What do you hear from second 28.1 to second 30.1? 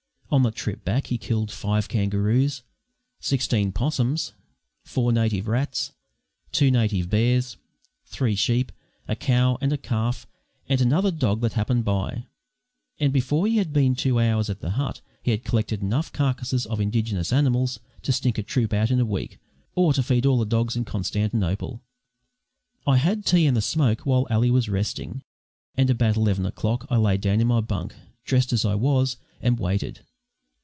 dressed as I was, and waited.